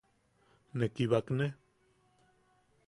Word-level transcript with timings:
¿Ne 0.77 0.87
kibakne? 0.95 1.47